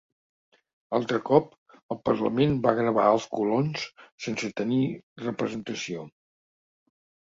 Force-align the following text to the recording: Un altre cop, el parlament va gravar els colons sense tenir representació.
Un 0.55 0.95
altre 0.99 1.19
cop, 1.27 1.51
el 1.97 1.99
parlament 2.09 2.57
va 2.65 2.75
gravar 2.81 3.05
els 3.19 3.29
colons 3.37 3.87
sense 4.29 4.53
tenir 4.65 4.85
representació. 5.29 6.13